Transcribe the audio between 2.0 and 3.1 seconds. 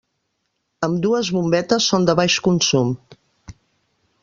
de baix consum.